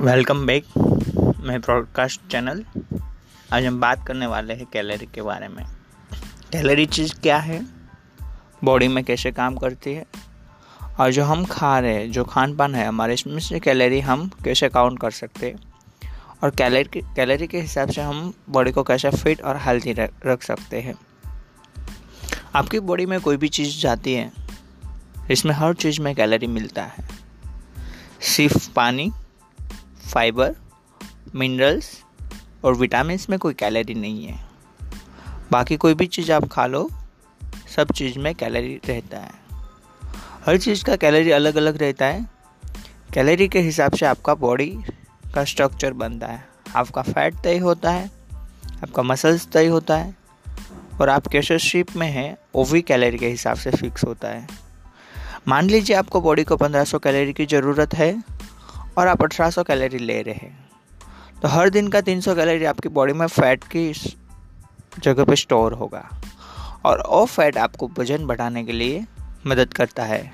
[0.00, 0.64] Welcome back
[1.40, 2.64] मैं broadcast channel.
[3.52, 5.64] आज हम बात करने वाले हैं कैलोरी के बारे में।
[6.52, 7.66] कैलोरी चीज़ क्या है?
[8.64, 10.06] बॉडी में कैसे काम करती है?
[11.00, 14.30] और जो हम खा रहे हैं, जो खान पान है हमारे, इसमें से कैलोरी हम
[14.44, 15.58] कैसे काउंट कर सकते हैं?
[16.42, 19.92] और कैलोरी कैलोरी के हिसाब से हम बॉडी को कैसे फिट और हेल्थी
[20.26, 20.94] रख सकते हैं।
[22.54, 24.32] आपकी बॉडी में कोई भी चीज़ जाती है,
[25.30, 27.08] इसमें हर चीज़ में कैलोरी मिलता है।
[28.20, 29.12] सिर्फ़ पानी
[30.08, 30.54] फाइबर,
[31.34, 32.02] मिनरल्स
[32.64, 34.40] और विटामिन में कोई कैलोरी नहीं है।
[35.50, 36.90] बाकी कोई भी चीज़ आप खा लो,
[37.76, 39.30] सब चीज़ में कैलोरी रहता है।
[40.46, 42.30] हर चीज़ का कैलोरी अलग अलग रहता है।
[43.14, 44.78] कैलोरी के हिसाब से आपका बॉडी
[45.34, 48.10] का स्ट्रक्चर बनता है। आपका फैट तय होता है,
[48.82, 50.16] आपका मसल्स तय होता है
[51.00, 54.48] और आप कैसे शेप में हैं, वो भी कैलोरी के हिसाब से फिक्स होता है।
[55.48, 58.37] मान लीजिए आपको बॉडी को 1500 कैलोरी की ज़रूरत है
[58.98, 60.70] और आप 1800 कैलोरी ले रहे हैं।
[61.42, 63.92] तो हर दिन का 300 कैलोरी आपकी बॉडी में फ़ैट की
[65.02, 66.20] जगह पे स्टोर होगा।
[66.84, 69.04] और वो फैट आपको वज़न बढ़ाने के लिए
[69.46, 70.32] मदद करता है।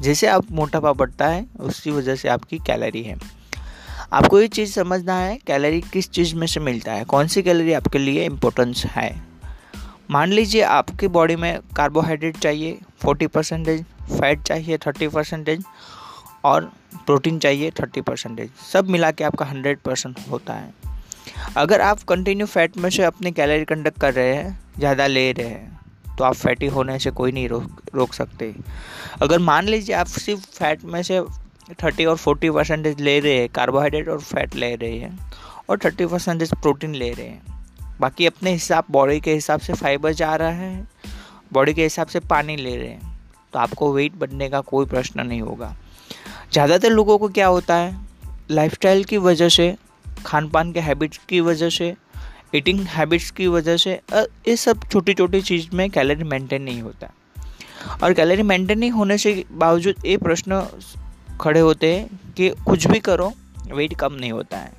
[0.00, 3.18] जैसे आप मोटापा बढ़ता है उसकी वजह से आपकी कैलोरी है।
[4.12, 7.72] आपको ये चीज़ समझना है कैलोरी किस चीज़ में से मिलता है, कौन सी कैलोरी
[7.72, 9.22] आपके लिए इम्पोर्टेंस है।
[10.10, 13.84] मान लीजिए आपकी बॉडी में कार्बोहाइड्रेट चाहिए 40 परसेंटेज
[14.20, 15.64] फैट चाहिए 30 परसेंटेज
[16.44, 20.72] और प्रोटीन चाहिए थर्टी परसेंटेज। सब मिला के आपका हंड्रेड परसेंट होता है।
[21.56, 25.46] अगर आप कंटिन्यू फैट में से अपनी कैलोरी कंडक्ट कर रहे हैं, ज़्यादा ले रहे
[25.46, 28.54] हैं तो आप फैटी होने से कोई नहीं रोक रोक सकते।
[29.22, 31.20] अगर मान लीजिए आप सिर्फ़ फैट में से
[31.82, 35.18] थर्टी और फोर्टी परसेंटेज ले रहे हैं कार्बोहाइड्रेट और फैट ले रहे हैं,
[35.68, 37.42] और थर्टी परसेंटेज प्रोटीन ले रहे हैं,
[38.00, 40.86] बाकी अपने हिसाब बॉडी के हिसाब से फाइबर जा रहा है
[41.52, 43.18] बॉडी के हिसाब से पानी ले रहे हैं
[43.52, 45.74] तो आपको वेट बढ़ने का कोई प्रश्न नहीं होगा।
[46.54, 47.94] ज़्यादातर लोगों को क्या होता है?
[48.50, 49.74] लाइफस्टाइल की वजह से
[50.26, 51.92] खान पान के हैबिट्स की वजह से
[52.54, 57.10] ईटिंग हैबिट्स की वजह से ये सब छोटी छोटी चीज़ में कैलोरी मेंटेन नहीं होता।
[58.02, 60.60] और कैलोरी मेंटेन नहीं होने से बावजूद ये प्रश्न
[61.40, 63.32] खड़े होते हैं कि कुछ भी करो
[63.72, 64.72] वेट कम नहीं होता है।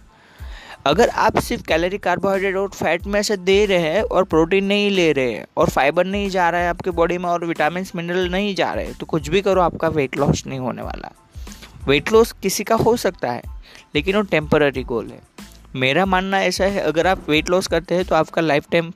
[0.85, 4.89] अगर आप सिर्फ़ कैलोरी कार्बोहाइड्रेट और फैट में से दे रहे हैं और प्रोटीन नहीं
[4.91, 8.31] ले रहे हैं और फाइबर नहीं जा रहा है आपके बॉडी में और विटामिन मिनरल
[8.31, 11.13] नहीं जा रहे तो कुछ भी करो, आपका वेट लॉस नहीं होने वाला।
[11.87, 13.41] वेट लॉस किसी का हो सकता है,
[13.95, 15.21] लेकिन वो टेम्पररी गोल है।
[15.75, 18.91] मेरा मानना ऐसा है, अगर आप वेट लॉस करते हैं तो आपका लाइफ टाइम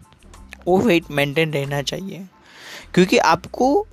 [0.67, 2.25] वो वेट मेंटेन रहना चाहिए।
[2.93, 3.87] क्योंकि आपको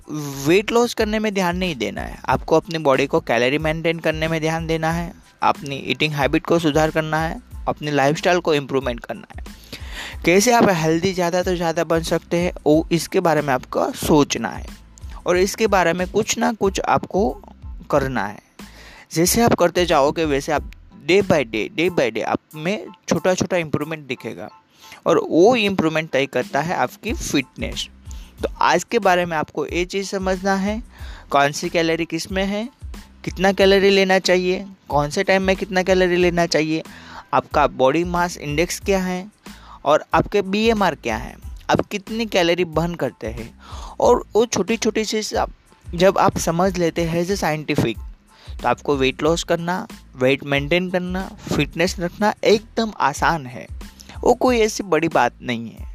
[0.45, 4.27] वेट लॉस करने में ध्यान नहीं देना है। आपको अपनी बॉडी को कैलोरी मेंटेन करने
[4.27, 5.11] में ध्यान देना है,
[5.43, 9.45] अपनी ईटिंग हैबिट को सुधार करना है, अपनी लाइफस्टाइल को इम्प्रूवमेंट करना है।
[10.25, 14.49] कैसे आप हेल्दी ज़्यादा तो ज़्यादा बन सकते हैं, वो इसके बारे में आपको सोचना
[14.49, 14.65] है।
[15.25, 17.29] और इसके बारे में कुछ ना कुछ आपको
[17.91, 18.45] करना है।
[19.11, 20.71] जैसे आप करते जाओगे, वैसे आप
[21.05, 24.49] day by day day by day आप में छोटा छोटा इम्प्रूवमेंट दिखेगा।
[25.05, 27.87] और वो इम्प्रूवमेंट तय करता है आपकी फिटनेस
[28.43, 30.81] तो आज के बारे में आपको ये चीज़ समझना है,
[31.29, 32.67] कौन सी कैलोरी किसमें है,
[33.25, 36.83] कितना कैलोरी लेना चाहिए, कौन से टाइम में कितना कैलोरी लेना चाहिए,
[37.33, 39.25] आपका बॉडी मास इंडेक्स क्या है,
[39.85, 41.35] और आपके बीएमआर क्या है,
[41.69, 43.49] आप कितनी कैलोरी बर्न करते हैं।
[43.99, 45.51] और वो छोटी छोटी चीज़ आप,
[45.85, 47.97] जब आप समझ लेते हैं एज ए साइंटिफिक
[48.61, 53.67] तो आपको वेट लॉस करना वेट मेंटेन करना फिटनेस रखना एकदम आसान है।
[54.21, 55.85] वो कोई ऐसी बड़ी बात नहीं है।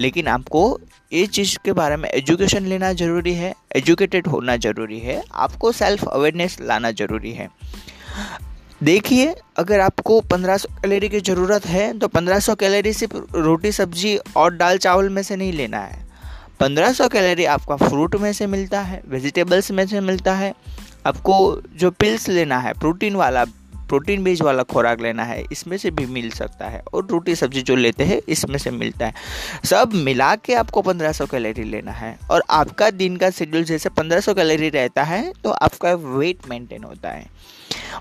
[0.00, 0.78] लेकिन आपको
[1.12, 6.04] ये चीज़ के बारे में एजुकेशन लेना ज़रूरी है एजुकेटेड होना ज़रूरी है, आपको सेल्फ
[6.04, 7.48] अवेयरनेस लाना ज़रूरी है।
[8.82, 14.54] देखिए, अगर आपको 1500 कैलोरी की ज़रूरत है तो 1500 कैलोरी सिर्फ़ रोटी, सब्ज़ी और
[14.56, 16.04] दाल चावल में से नहीं लेना है।
[16.60, 20.54] 1500 कैलोरी आपका फ्रूट में से मिलता है वेजिटेबल्स में से मिलता है।
[21.06, 23.44] आपको जो पिल्स लेना है प्रोटीन वाला
[23.88, 27.62] प्रोटीन बेज वाला खुराक लेना है, इसमें से भी मिल सकता है। और रोटी सब्ज़ी
[27.62, 29.12] जो लेते हैं, इसमें से मिलता है।
[29.64, 34.34] सब मिला के आपको 1500 कैलोरी लेना है। और आपका दिन का शेड्यूल जैसे 1500
[34.34, 37.24] कैलोरी रहता है तो आपका वेट मेंटेन होता है।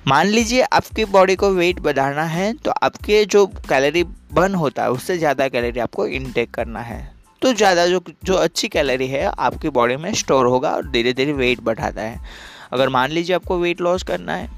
[0.07, 4.91] मान लीजिए आपकी बॉडी को वेट बढ़ाना है तो आपके जो कैलोरी बर्न होता है,
[4.91, 6.99] उससे ज़्यादा कैलोरी आपको इनटेक करना है।
[7.41, 11.33] तो ज़्यादा जो जो अच्छी कैलोरी है, आपकी बॉडी में स्टोर होगा और धीरे धीरे
[11.33, 14.49] वेट बढ़ाता है। अगर मान लीजिए आपको वेट लॉस करना है,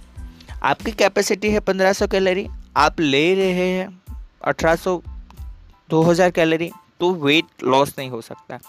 [0.64, 4.02] आपकी कैपेसिटी है 1500 कैलोरी आप ले रहे हैं
[4.48, 5.02] 1800
[5.90, 8.60] 2000 कैलोरी तो वेट लॉस नहीं हो सकता।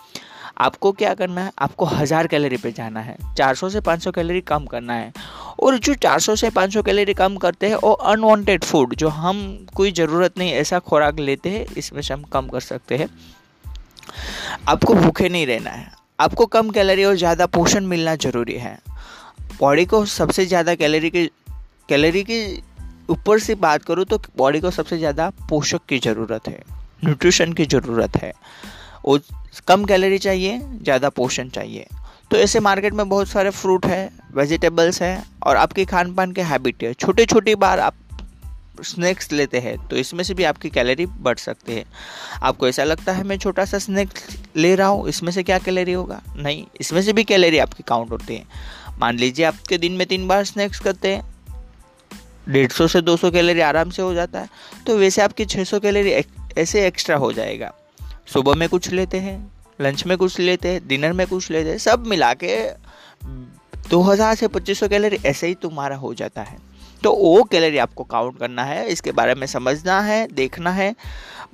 [0.58, 1.52] आपको क्या करना है?
[1.58, 5.12] आपको हज़ार कैलोरी पे जाना है। 400 से 500 कैलोरी कम करना है।
[5.60, 9.92] और जो 400 से 500 कैलोरी कम करते हैं, वो अनवांटेड फ़ूड जो हम कोई
[9.92, 13.08] ज़रूरत नहीं, ऐसा खुराक लेते हैं, इसमें से हम कम कर सकते हैं।
[14.68, 18.78] आपको भूखे नहीं रहना है। आपको कम कैलोरी और ज़्यादा पोषण मिलना ज़रूरी है।
[19.60, 21.26] बॉडी को सबसे ज़्यादा कैलोरी की
[21.88, 22.40] कैलोरी की
[23.08, 26.62] ऊपर से बात करूँ तो बॉडी को सबसे ज़्यादा पोषक की ज़रूरत है।
[27.04, 28.32] न्यूट्रिशन की ज़रूरत है।
[29.04, 29.18] वो
[29.68, 31.86] कम कैलोरी चाहिए, ज़्यादा पोषण चाहिए।
[32.30, 36.42] तो ऐसे मार्केट में बहुत सारे फ्रूट है वेजिटेबल्स है, और आपके खान पान के
[36.42, 37.94] हैबिट है। छोटे छोटी बार आप
[38.84, 41.84] स्नैक्स लेते हैं तो इसमें से भी आपकी कैलोरी बढ़ सकती है।
[42.42, 45.92] आपको ऐसा लगता है, मैं छोटा सा स्नैक्स ले रहा हूँ, इसमें से क्या कैलोरी
[45.92, 46.20] होगा?
[46.36, 48.44] नहीं, इसमें से भी कैलोरी आपकी काउंट होती है।
[49.00, 51.22] मान लीजिए आपके दिन में तीन बार स्नैक्स करते हैं।
[52.48, 54.48] डेढ़ सौ से दो सौ कैलोरी आराम से हो जाता है।
[54.86, 56.12] तो वैसे आपकी छः सौ कैलोरी
[56.58, 57.72] ऐसे एक्स्ट्रा हो जाएगा।
[58.26, 59.36] सुबह में कुछ लेते हैं
[59.80, 62.56] लंच में कुछ लेते हैं डिनर में कुछ लेते हैं, सब मिला के
[63.90, 66.56] दो हज़ार से पच्चीस सौ कैलोरी ऐसे ही तुम्हारा हो जाता है।
[67.04, 70.94] तो वो कैलोरी आपको काउंट करना है, इसके बारे में समझना है, देखना है,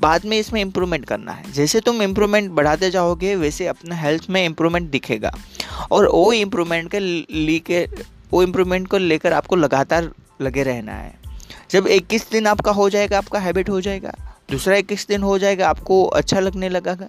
[0.01, 4.45] बाद में इसमें इम्प्रूवमेंट करना है। जैसे तुम इम्प्रूवमेंट बढ़ाते जाओगे, वैसे अपने हेल्थ में
[4.45, 5.33] इम्प्रूवमेंट दिखेगा।
[5.93, 7.85] और वो इम्प्रूवमेंट के ली लेके,
[8.33, 10.11] वो इम्प्रूवमेंट को लेकर आपको लगातार
[10.41, 11.15] लगे रहना है।
[11.71, 14.15] जब इक्कीस दिन आपका हो जाएगा, आपका हैबिट हो जाएगा।
[14.51, 17.07] दूसरा इक्कीस दिन हो जाएगा, आपको अच्छा लगने लगेगा।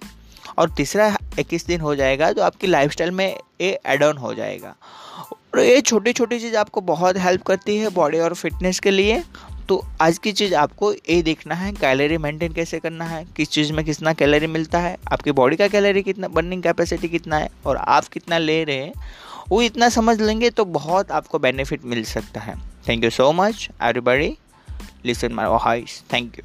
[0.58, 3.26] और तीसरा इक्कीस दिन हो जाएगा तो आपकी लाइफस्टाइल में
[3.60, 4.74] ये एड ऑन हो जाएगा।
[5.56, 9.22] और ये छोटी छोटी चीज़ आपको बहुत हेल्प करती है बॉडी और फिटनेस के लिए।
[9.68, 13.72] तो आज की चीज़ आपको ये देखना है कैलोरी मेंटेन कैसे करना है, किस चीज़
[13.72, 17.76] में कितना कैलोरी मिलता है, आपकी बॉडी का कैलोरी कितना बर्निंग कैपेसिटी कितना है और
[17.76, 18.92] आप कितना ले रहे हैं,
[19.48, 22.56] वो इतना समझ लेंगे तो बहुत आपको बेनिफिट मिल सकता है।
[22.88, 24.36] Thank you so much everybody
[25.06, 26.44] listen my voice thank you